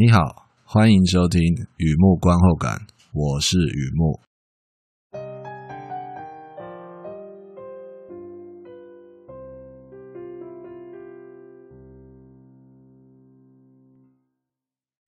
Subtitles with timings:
[0.00, 1.42] 你好，欢迎收听
[1.78, 4.20] 雨幕观后感，我是雨幕。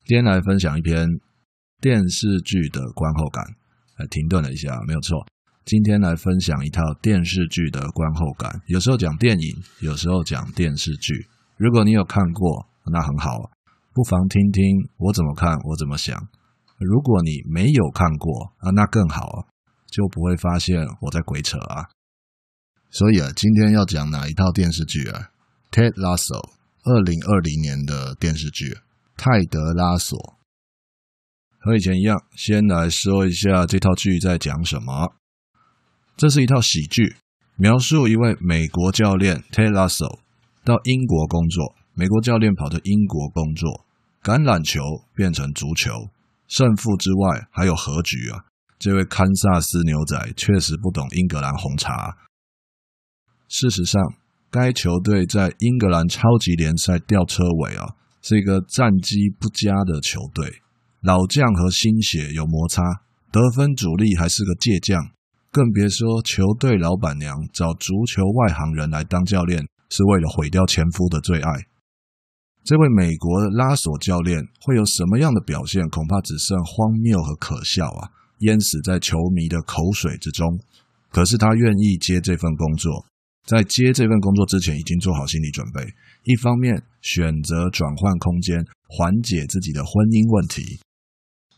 [0.04, 1.06] 今天来分享一篇
[1.80, 3.44] 电视剧的观后感。
[3.96, 5.24] 来停顿了一下，没有错。
[5.64, 8.60] 今天来分享一套电视剧的观后感。
[8.66, 11.28] 有时候讲电影，有时候讲电视剧。
[11.56, 13.52] 如果你有看过，那很好。
[13.92, 16.16] 不妨听听我怎么看，我怎么想。
[16.78, 19.48] 如果你没有看过啊，那更好，
[19.90, 21.90] 就不会发现我在鬼扯啊。
[22.88, 25.30] 所以啊，今天要讲哪一套电视剧啊
[25.72, 26.50] ？Ted Lasso，
[26.84, 28.78] 二零二零年的电视剧，
[29.16, 30.38] 泰德拉索。
[31.58, 35.14] 和以前一样，先来说一下这套剧在讲什么。
[36.16, 37.16] 这是一套喜剧，
[37.56, 40.20] 描述一位美国教练 Ted Lasso
[40.64, 41.74] 到英国工作。
[42.00, 43.84] 美国教练跑到英国工作，
[44.22, 44.80] 橄榄球
[45.14, 45.92] 变成足球，
[46.48, 48.40] 胜负之外还有和局啊！
[48.78, 52.16] 这位堪萨斯牛仔确实不懂英格兰红茶。
[53.48, 54.00] 事实上，
[54.50, 57.84] 该球队在英格兰超级联赛吊车尾啊，
[58.22, 60.62] 是一个战绩不佳的球队，
[61.02, 62.82] 老将和新血有摩擦，
[63.30, 64.98] 得分主力还是个借将，
[65.52, 71.66] 更别说球队老板娘找足球外行人来当教练，是为了毁掉前夫的最爱。
[72.70, 75.82] 这位美国的拉索教练会有什么样的表现？
[75.88, 78.08] 恐怕只剩荒谬和可笑啊！
[78.42, 80.46] 淹死在球迷的口水之中。
[81.10, 83.04] 可是他愿意接这份工作，
[83.44, 85.82] 在接这份工作之前已经做好心理准备。
[86.22, 90.78] 一方面选择转换空间，缓解自己的婚姻问题；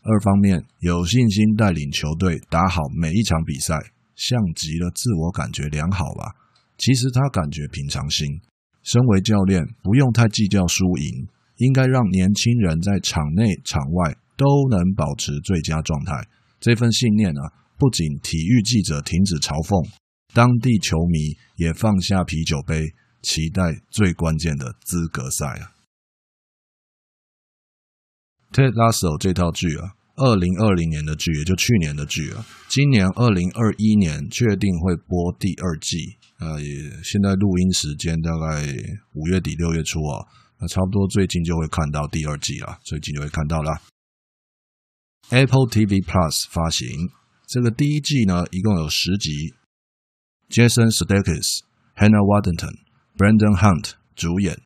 [0.01, 3.77] 二方面有信心带领球队打好每一场比赛，
[4.15, 6.33] 像极了自我感觉良好吧？
[6.79, 8.41] 其实他感觉平常心。
[8.83, 11.27] 身为教练，不用太计较输赢，
[11.57, 16.13] 应该让年轻人在场内场外都能保持最佳状态。
[16.59, 19.89] 这份信念啊，不仅体育记者停止嘲讽，
[20.33, 25.71] 当地球迷也放下啤酒杯，期待最关键的资格赛啊。
[28.51, 36.17] Ted Lasso 这套剧啊，二零二零年的剧，也就去年的剧啊，今年二零二一年确定会播第二季。
[36.39, 36.67] 呃，也
[37.03, 38.65] 现在录音时间大概
[39.13, 40.25] 五月底六月初啊，
[40.59, 43.81] 那差不多最近就会看到第二季了，最近就会看到了。
[45.29, 46.87] Apple TV Plus 发行
[47.47, 49.53] 这个第一季呢，一共有十集
[50.49, 51.61] ，Jason Sudeikis、
[51.95, 52.75] Hannah Waddington、
[53.15, 54.59] Brendan Hunt 主演。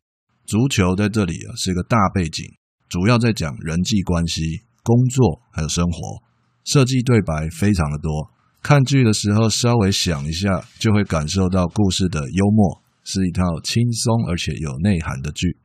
[0.46, 2.44] 足球在这里啊是一个大背景，
[2.88, 6.22] 主要在讲人际关系、工作还有生活，
[6.64, 8.30] 设计对白非常的多。
[8.62, 15.56] 看剧的时候，稍微想一下，就会感受到故事的幽默，是一套轻松而且有内涵的剧。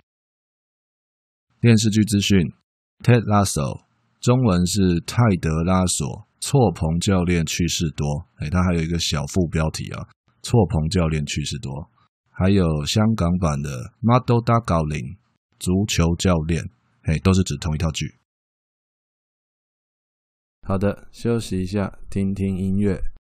[1.60, 2.40] 电视剧资讯
[3.04, 3.82] ：Ted Lasso，
[4.22, 6.28] 中文是泰德拉索。
[6.46, 10.06] 错棚教练趣事多，哎，它还有一个小副标题啊，
[10.42, 11.90] 错棚教练趣事多。
[12.30, 15.16] 还有香港版的 Model 大高龄
[15.58, 16.70] 足球教练，
[17.04, 18.16] 哎，都是指同一套剧。
[20.66, 23.13] 好的，休息一下，听听音乐。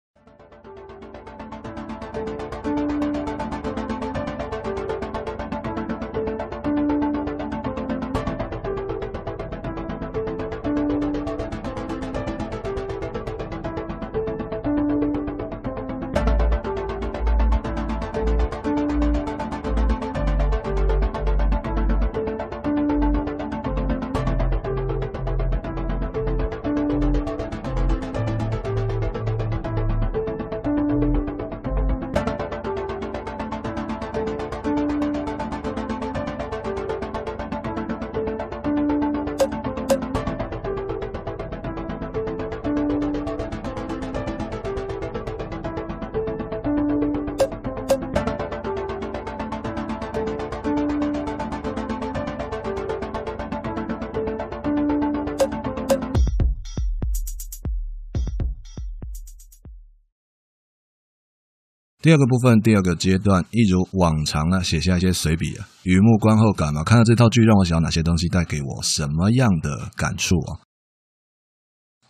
[62.03, 66.83] 第二个部分，第二个阶段，一如往常啊，写下一些随笔啊，雨幕观后感嘛。
[66.83, 70.67] 看到这套剧，让我想到哪些东西带给我什么样的感触啊？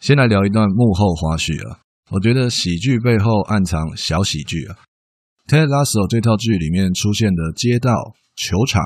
[0.00, 1.80] 先来聊一段幕后花絮啊。
[2.10, 4.76] 我觉得喜剧背后暗藏小喜剧啊。
[5.46, 7.92] Ted Lasso 这套剧里面出现的街道、
[8.34, 8.80] 球场、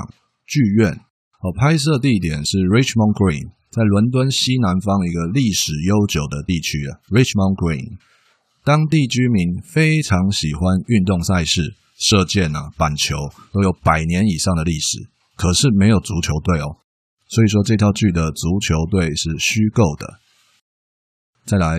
[0.45, 0.91] 剧院，
[1.39, 7.95] 哦，拍摄地点是 Richmond Green，在伦敦西南方一个历史悠久的地区啊，Richmond Green。
[8.67, 13.17] 当地居民非常喜欢运动赛事，射箭啊、板球
[13.53, 16.83] 都有百年以上的历史，可是没有足球队哦。
[17.29, 20.19] 所以说这套剧的足球队是虚构的。
[21.45, 21.79] 再来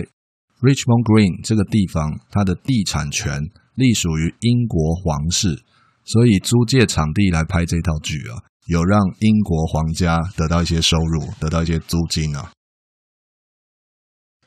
[0.62, 3.42] ，Richmond Green 这个地方，它的地产权
[3.74, 5.60] 隶属于英国皇室，
[6.06, 12.50] 所以租借场地来拍这套剧啊，有让英国皇家得到一些收入，得到一些租金啊。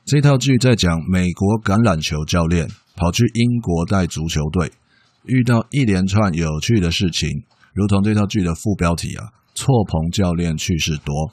[0.04, 4.72] 这套剧在讲美国橄榄球教练跑去英国带足球队，
[5.24, 7.28] 遇到一连串有趣的事情，
[7.72, 9.24] 如同这套剧的副标题啊。
[9.54, 11.30] 错棚教练趣事多，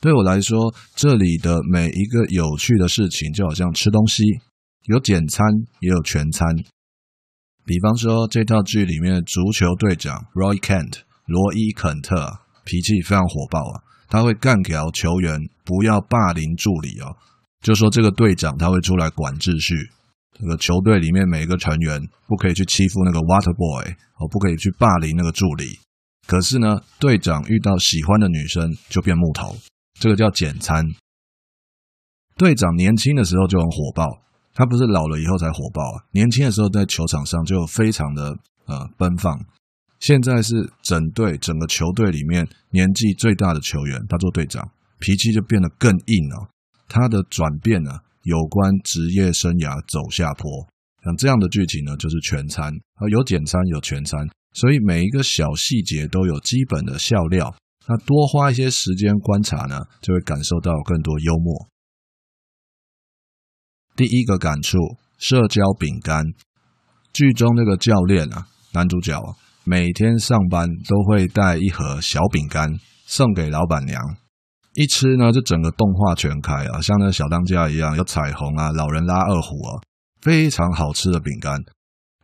[0.00, 4.24] 对我来说，这里的每一个有趣的事情就好像吃东西，
[4.86, 5.46] 有简餐
[5.78, 6.48] 也有全餐。
[7.64, 17.14] 比方说，这套剧里面的足球队长 Roy Kent 罗伊肯特脾气非常火爆啊，他会干掉球员不要霸凌助理哦，
[17.64, 19.74] 就说这个队长他会出来管秩序，
[20.38, 23.90] 这个球队里面每一个成员不可以去欺负那个 Water Boy
[24.20, 25.80] 哦，不可以去霸凌那个助理。
[26.26, 29.56] 可是呢，队长遇到喜欢的女生就变木头，
[29.98, 30.84] 这个叫简餐。
[32.36, 34.04] 队长年轻的时候就很火爆，
[34.52, 39.40] 他不是老了以后才火爆啊，年轻的时候在球场上就非常的呃奔放。
[40.00, 46.50] 现在是整队整个球队里面年纪最大的球员，他做队长，脾气就变得更硬了。
[46.88, 47.90] 他的转变呢，
[48.22, 50.68] 有关职业生涯走下坡。
[51.02, 54.26] 像这样的剧情呢，就是全餐啊，有简餐有全餐。
[54.52, 57.54] 所以每一个小细节都有基本的笑料，
[57.88, 61.68] 那多花一些时间观察呢，就会感受到更多幽默。
[63.96, 64.78] 第一个感触：
[65.18, 66.24] 社交饼干。
[67.12, 72.68] 剧中那个教练啊，男主角啊，每天上班都会带一盒小饼干
[73.06, 74.00] 送给老板娘，
[74.74, 79.80] 一吃呢就整个动画全开啊，像那小当家一样，有彩虹啊，老人拉二胡啊，
[80.20, 81.58] 非常好吃的饼干。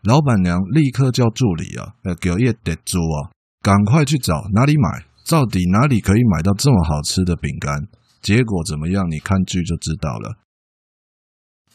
[0.03, 3.31] 老板娘立刻叫助理啊，呃，给业得租啊，
[3.63, 7.87] 赶快去找哪里买，到底哪里可以买到这么好吃的饼干？
[8.21, 9.09] 结果怎么样？
[9.11, 10.39] 你看剧就知道了。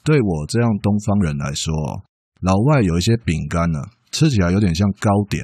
[0.04, 1.74] 对我这样东方人来说，
[2.42, 3.80] 老外有一些饼干呢，
[4.16, 5.44] 吃起来有点像糕点，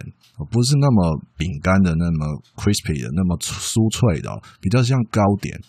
[0.50, 4.32] 不是那么饼干的那么 crispy 的那么酥脆的，
[4.62, 5.60] 比较像糕点。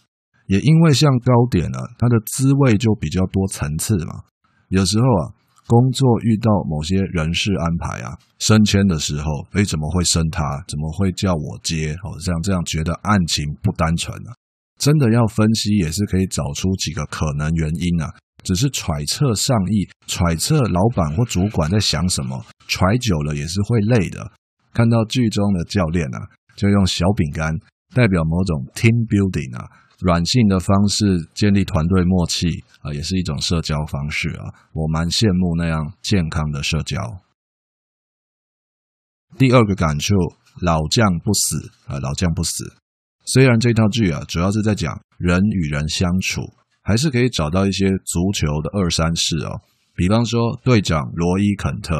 [0.46, 4.22] 也因为像糕点呢，它的滋味就比较多层次嘛，
[4.68, 5.34] 有时候啊。
[5.68, 10.42] 工作遇到某些人事安排啊，升迁的时候，诶，怎么会升他？
[10.66, 11.94] 怎么会叫我接？
[12.02, 14.34] 哦，这样这样觉得案情不单纯啊。
[14.76, 18.12] 真的要分析，也是可以找出几个可能原因啊。
[18.42, 24.32] 只是揣测上意，揣测老板或主管在想什么，揣久了也是会累的。
[24.72, 26.18] 看到剧中的教练啊，
[26.56, 27.52] 就用小饼干
[27.94, 29.68] 代表某种 team building 啊。
[30.00, 32.48] 软性的方式建立团队默契
[32.80, 34.48] 啊，也是一种社交方式啊。
[34.72, 36.98] 我蛮羡慕那样健康的社交。
[39.38, 40.14] 第二个感触，
[40.60, 42.74] 老将不死啊，老将不死。
[43.24, 46.42] 虽然这套剧啊，主要是在讲人与人相处，
[46.82, 49.60] 还是可以找到一些足球的二三事哦。
[49.94, 51.94] 比方说，队长罗伊肯特，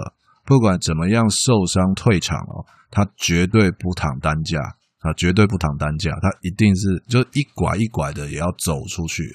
[0.53, 4.59] 不管怎么样受伤退场哦，他绝对不躺担架。
[5.05, 9.35] 他绝对不躺担架，他一定是就一拐一拐的也要走出去。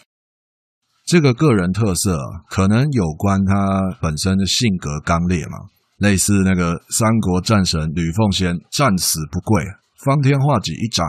[1.05, 5.57] 这个个人特色啊，可能有关他本身的性格刚烈嘛，
[5.97, 9.62] 类似那个三国战神吕奉先，战死不跪，
[10.05, 11.03] 方天画戟一扎，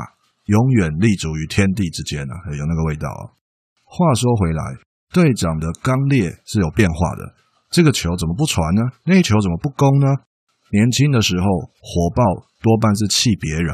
[0.47, 3.31] 永远立足于天地之间啊，有那个味道啊。
[3.85, 4.65] 话说回来，
[5.13, 7.33] 队长的刚烈是有变化的，
[7.71, 8.83] 这个球怎么不传呢？
[9.05, 10.07] 那球怎么不攻呢？
[10.71, 11.45] 年轻的时候
[11.81, 12.23] 火爆，
[12.63, 13.73] 多半是气别人。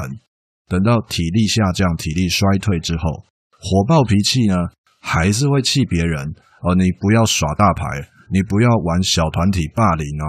[0.67, 3.23] 等到体力下降、体力衰退之后，
[3.59, 4.55] 火爆脾气呢，
[4.99, 6.33] 还是会气别人
[6.63, 6.73] 哦。
[6.75, 7.83] 你不要耍大牌，
[8.31, 10.25] 你不要玩小团体霸凌啊。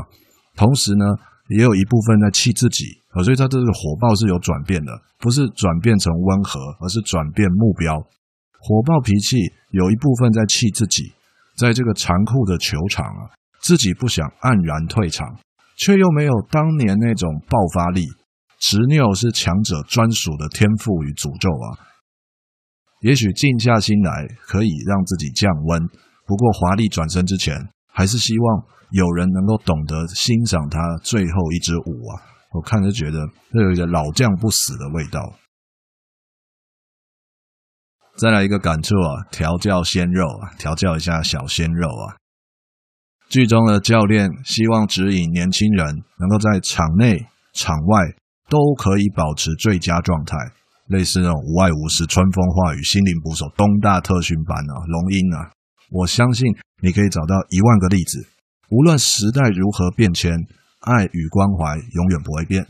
[0.54, 1.04] 同时呢，
[1.48, 3.24] 也有一部分在气自己哦。
[3.24, 7.98] 所以他这个火爆是有转变的，不是转变成温和，而是转变目标。
[8.58, 9.38] 火爆脾气
[9.70, 11.12] 有一部分在气自己，
[11.56, 13.30] 在这个残酷的球场啊，
[13.66, 15.26] 自己不想黯然退场，
[15.76, 18.06] 却又没有当年那种爆发力。
[18.60, 21.82] 执拗是强者专属的天赋与诅咒啊！
[23.00, 25.82] 也许静下心来可以让自己降温，
[26.24, 27.58] 不过华丽转身之前，
[27.92, 32.22] 还是希望有人能够懂得欣赏他最后一支舞啊！
[32.52, 33.18] 我看着觉得
[33.52, 35.20] 这有一个老将不死的味道。
[38.16, 42.16] 再来一个感触啊，调教鲜肉啊，调教一下小鲜肉啊！
[43.28, 45.84] 剧中的教练希望指引年轻人
[46.18, 48.16] 能够在场内、场外。
[48.48, 50.36] 都可以保持最佳状态，
[50.86, 55.50] 类似那种无爱无事、春风化雨、心灵捕手、东大特训班啊、龙鹰啊，
[55.90, 56.46] 我相信
[56.80, 58.24] 你可以找到一万个例子。
[58.70, 60.30] 无论时代如何变迁，
[60.78, 62.64] 爱与关怀永远不会变。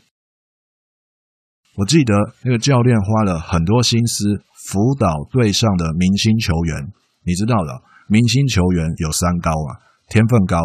[1.77, 6.91] 我记得那个教练花了很多心思辅导队上的明星球员。
[7.23, 9.77] 你知道的，明星球员有三高啊：
[10.09, 10.59] 天分高、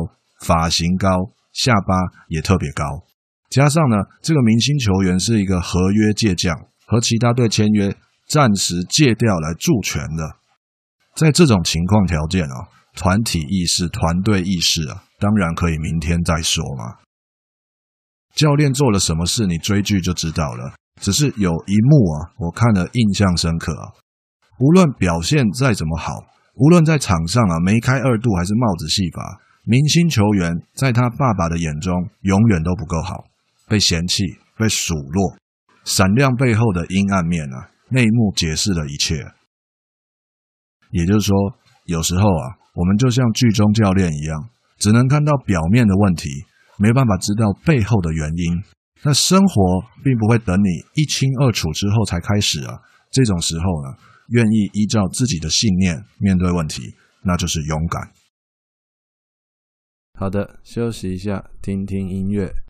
[0.45, 1.09] 发型高、
[1.53, 1.95] 下巴
[2.27, 2.83] 也特别高。
[3.49, 6.55] 加上呢，这个明星球员是一个合约借将，
[6.85, 7.95] 和其他队签约，
[8.27, 10.37] 暂时借调来助拳的。
[11.15, 16.99] 在这种情况条件啊，团体意识、团队意识啊，当然可以明天再说嘛。
[18.33, 20.73] 教练做了什么事，你追剧就知道了。
[21.01, 23.91] 只是有一幕啊，我看了印象深刻啊。
[24.59, 26.13] 无论表现再怎么好，
[26.61, 31.91] 无论在场上啊梅开二度还是帽子戏法，明星球员在他爸爸的眼中
[32.21, 33.25] 永远都不够好，
[33.67, 34.23] 被嫌弃、
[34.59, 35.35] 被数落，
[35.83, 39.25] 闪亮背后的阴暗面啊，内幕解释了一切。
[40.91, 41.35] 也就是说，
[41.85, 46.29] 有时候啊，我们就像剧中教练一样，只能看到表面的问题，
[46.77, 48.63] 没办法知道背后的原因。
[49.01, 52.77] 那生活并不会等你一清二楚之后才开始啊。
[53.09, 53.97] 这种时候呢，
[54.31, 58.11] 愿意依照自己的信念面对问题，那就是勇敢。
[60.19, 62.60] 好的，休息一下，听听音乐。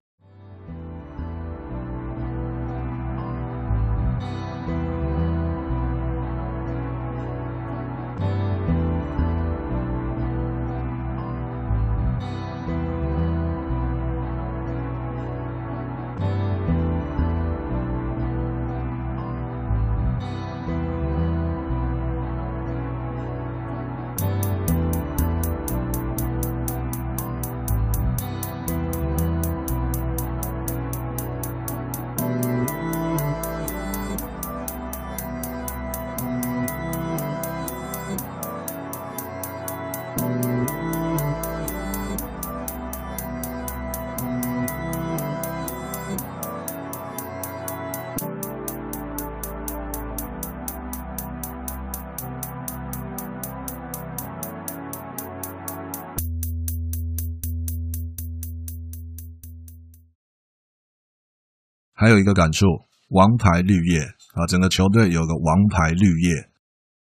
[62.02, 62.66] 还有一个感触，
[63.10, 64.00] 王牌绿叶
[64.34, 66.50] 啊，整个球队有个王牌绿叶。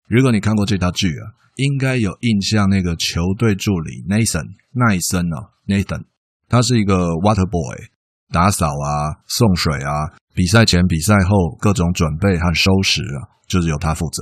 [0.08, 2.70] 如果你看过这套剧啊，应该有印象。
[2.70, 6.04] 那个球队助理 Nathan 奈森啊，Nathan，
[6.48, 7.90] 他是一个 Water Boy，
[8.32, 14.22] 打扫啊、送水啊，比赛前、比赛后各种准备和收拾啊，就是由他负责，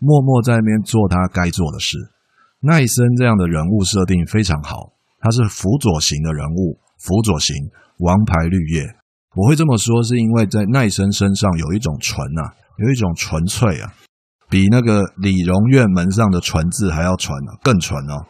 [0.00, 1.96] 默默在那边做他该做的事。
[2.58, 7.54] 奈森这样的人物设定非常好，他是辅佐型的人物，辅佐型
[7.98, 8.97] 王牌绿叶。
[9.34, 13.92] 我会这么说，是因为在奈森身上有一种纯啊，有一种纯粹啊，
[14.48, 18.26] 比那个理容院门上的“纯”字还要纯啊，更纯哦。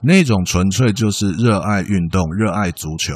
[0.00, 3.14] 那种纯粹就是热爱运动，热爱足球，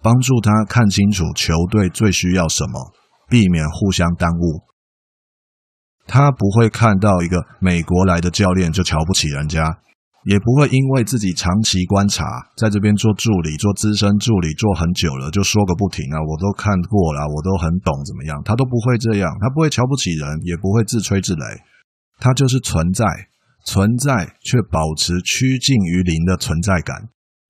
[0.00, 2.92] 帮助他看清楚球队最需要什么，
[3.28, 4.62] 避免互相耽误。
[6.06, 9.80] 他不会看到一个美国来的教练就瞧不起人家。
[10.24, 12.24] 也不会因为自己长期观察，
[12.56, 16.20] 在这边做助理、做资深助理做很久了，就说个不停啊！
[16.20, 18.40] 我都看过了，我都很懂，怎么样？
[18.44, 21.60] 他都不会这样，他不会瞧不起人，也不会自吹自擂，
[22.18, 23.06] 他就是存在，
[23.64, 27.08] 存在却保持趋近于零的存在感，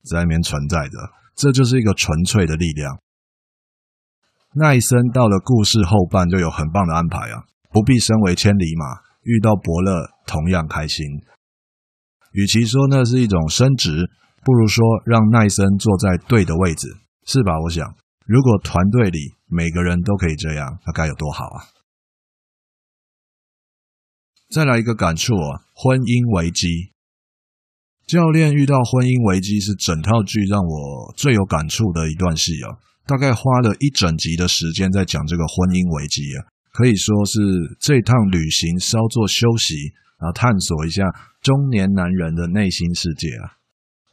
[0.09, 0.97] 在那边存在着，
[1.35, 2.99] 这就是一个纯粹的力量。
[4.55, 11.07] 奈森到了故事后半就有很棒的安排啊，不必身为千里马，遇到伯乐同样开心。
[12.33, 14.09] 与其说那是一种升职，
[14.45, 16.87] 不如说让奈森坐在对的位置，
[17.27, 17.59] 是吧？
[17.65, 17.85] 我想，
[18.25, 21.59] 如果团队里每个人都可以这样，那该有多好啊！
[24.49, 26.93] 再来一个感触啊，婚姻危机。
[28.07, 37.39] 教练遇到婚姻危机是整套剧让我最有感触的一段戏啊，大概花了一整集的时间在讲这个婚姻危机啊，可以说是
[37.79, 39.75] 这趟旅行稍作休息。
[40.21, 41.03] 然后探索一下
[41.41, 43.57] 中年男人的内心世界啊，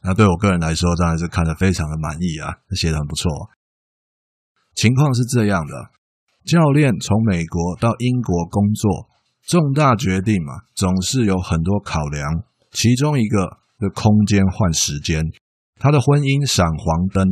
[0.02, 3.50] 那对我个人来说，当然是看得非常的满意啊，写得很不错。
[4.74, 5.90] 情况是这样的，
[6.46, 9.08] 教练从美国到英国工作，
[9.46, 12.24] 重大决定嘛，总是有很多考量。
[12.70, 15.22] 其中一个是空间换时间，
[15.76, 17.26] 他的婚姻闪黄灯，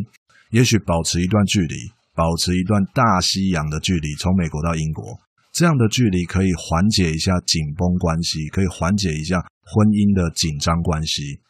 [0.51, 1.75] 也许保持一段距离，
[2.15, 5.19] 保持一段大西洋的距离，从美国到英国。
[5.57, 11.41] 这样的距离可以缓解一下紧绷关系，可以缓解一下婚姻的紧张关系，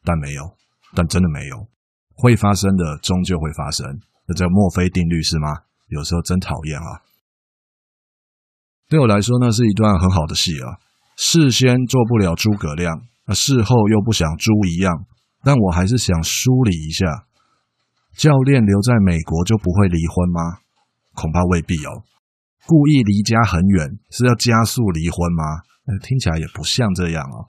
[0.00, 0.56] 但没有，
[0.96, 1.68] 但真的没有，
[2.16, 3.84] 会发生的终究会发生。
[4.24, 5.68] 那这墨菲定律是吗？
[5.92, 7.04] 有时候真讨厌啊。
[8.88, 10.80] 对我来说，那是一段很好的戏啊。
[11.18, 15.04] 事先做不了诸葛亮，那事后又不想猪一样，
[15.44, 17.28] 但我还是想梳理一下：
[18.16, 20.64] 教练留在美国就不会离婚吗？
[21.12, 22.08] 恐怕未必哦。
[22.66, 25.44] 故意离家很远，是要加速离婚吗？
[26.02, 27.46] 听起来也不像这样哦。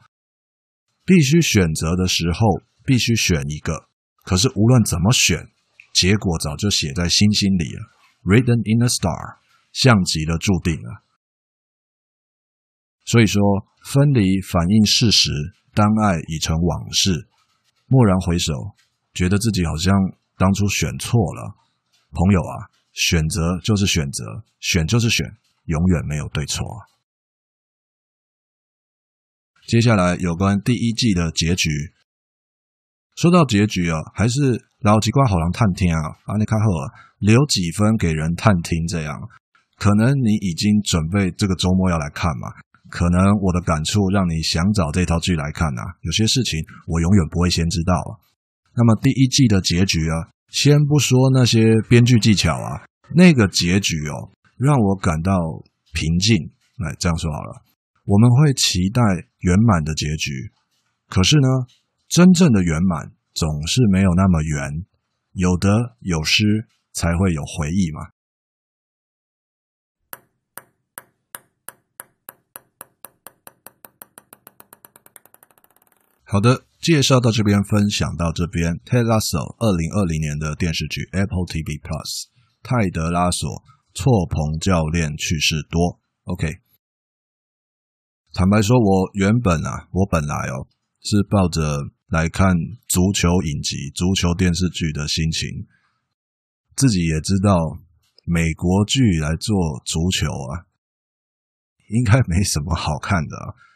[1.03, 3.87] 必须选择的时候，必须选一个。
[4.23, 5.49] 可是无论怎么选，
[5.93, 7.81] 结果早就写在星星里了
[8.23, 9.37] ，written in a star，
[9.73, 11.03] 像极了注定了。
[13.05, 13.41] 所以说，
[13.85, 15.31] 分离反映事实，
[15.73, 17.27] 当爱已成往事，
[17.87, 18.53] 蓦然回首，
[19.13, 19.95] 觉得自己好像
[20.37, 21.55] 当初选错了。
[22.11, 25.23] 朋友啊，选择就是选择，选就是选，
[25.65, 26.65] 永远没有对错。
[29.67, 31.69] 接下来有关第一季的结局。
[33.15, 36.65] 说到结局啊，还是老几挂好人探听啊，阿尼卡赫
[37.19, 39.13] 留几分给人探听，这样
[39.77, 42.49] 可能你已经准备这个周末要来看嘛？
[42.89, 45.93] 可能我的感触让你想找这套剧来看呐、啊。
[46.01, 48.17] 有些事情我永远不会先知道啊。
[48.73, 52.85] 那么第一季的结局啊，先不说那些编剧技巧啊，
[53.15, 55.31] 那个结局哦，让我感到
[55.93, 56.35] 平静。
[56.77, 57.63] 来这样说好了。
[58.05, 59.01] 我们会期待
[59.39, 60.31] 圆满的结局，
[61.09, 61.47] 可是呢，
[62.07, 64.85] 真正的圆满总是没有那么圆，
[65.33, 68.07] 有得有失才会有回忆嘛。
[76.23, 78.71] 好的，介绍到这边，分享到这边。
[78.85, 82.31] Ted Lasso 二零二零年的电视剧 Apple TV Plus，
[82.63, 83.61] 泰德拉索
[83.93, 85.99] 错棚教练趣事多。
[86.23, 86.47] OK。
[88.31, 90.71] 坦白说，我原本啊，我本来哦
[91.03, 92.55] 是抱着来看
[92.87, 95.67] 足球影集、足球电视剧的心情，
[96.77, 97.83] 自己也知道
[98.23, 100.71] 美国剧来做足球啊，
[101.89, 103.66] 应该没什么好看的啊。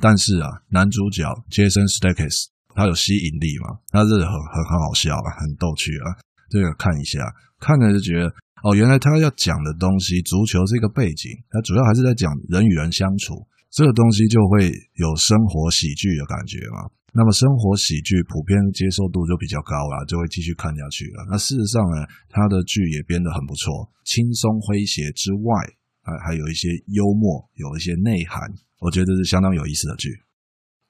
[0.00, 6.16] 但是啊，男主角 Jason Sudeikis 他有吸引力嘛，他是很很很好笑啊，很逗趣啊，
[6.48, 7.20] 这个看一下，
[7.60, 8.32] 看了就觉得
[8.64, 13.46] 哦，原来他要讲的东西，足球是一个背景，他主要还是在讲人与人相处。
[13.70, 14.68] 这个东西就会
[15.00, 16.92] 有生活喜剧的感觉嘛。
[17.14, 21.24] 那么生活喜剧普遍接受度就比较高了，就会继续看下去了。
[21.30, 25.52] 那事实上呢，他的剧也编得很不错，轻松诙谐之外，
[26.00, 28.40] 还还有一些幽默，有一些内涵，
[28.82, 30.10] 我觉得是相当有意思的剧。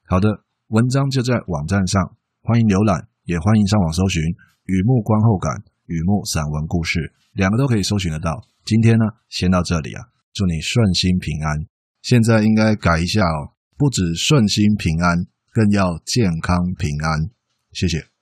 [0.05, 0.27] 好的，
[0.69, 4.21] 文章就在网站上，欢迎浏览，也欢迎上网搜寻
[4.65, 5.51] 《雨幕观后感》
[5.85, 6.99] 《雨幕散文故事》，
[7.33, 8.33] 两个都可以搜寻得到。
[8.65, 10.01] 今天呢，先到这里啊，
[10.33, 11.65] 祝你顺心平安。
[12.01, 17.29] 现在应该改一下哦，不止顺心平安，更要健康平安。
[17.71, 18.12] 谢谢。